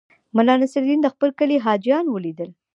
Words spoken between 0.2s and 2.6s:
ملا نصرالدین د خپل کلي حاجیان ولیدل.